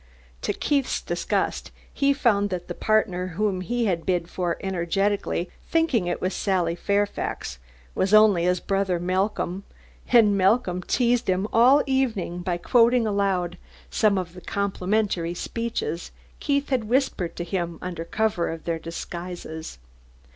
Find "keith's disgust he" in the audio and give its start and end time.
0.53-2.11